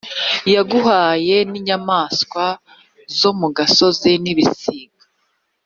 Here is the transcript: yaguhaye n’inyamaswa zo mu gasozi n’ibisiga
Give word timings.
yaguhaye 0.53 1.35
n’inyamaswa 1.49 2.45
zo 3.17 3.31
mu 3.39 3.47
gasozi 3.57 4.11
n’ibisiga 4.23 5.03